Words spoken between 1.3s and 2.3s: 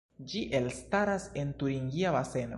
el Turingia